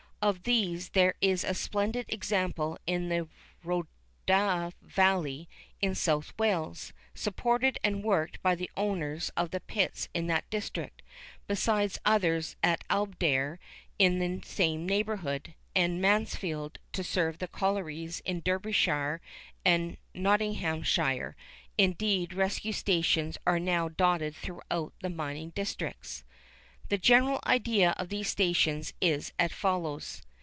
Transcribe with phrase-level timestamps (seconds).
[0.23, 3.27] Of these there is a splendid example in the
[3.65, 5.49] Rhondda Valley,
[5.81, 11.01] in South Wales, supported and worked by the owners of the pits in that district,
[11.47, 13.57] besides others at Aberdare,
[13.97, 19.21] in the same neighbourhood, at Mansfield, to serve the collieries in Derbyshire
[19.65, 21.35] and Nottinghamshire;
[21.79, 26.23] indeed rescue stations are now dotted throughout the mining districts.
[26.89, 30.21] The general idea of these stations is as follows.